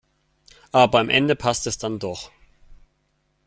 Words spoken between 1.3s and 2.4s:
passt es dann doch.